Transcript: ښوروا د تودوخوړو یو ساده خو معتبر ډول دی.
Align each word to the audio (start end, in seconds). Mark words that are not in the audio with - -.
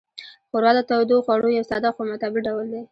ښوروا 0.49 0.71
د 0.75 0.79
تودوخوړو 0.89 1.55
یو 1.57 1.65
ساده 1.71 1.89
خو 1.95 2.01
معتبر 2.09 2.39
ډول 2.47 2.65
دی. 2.71 2.79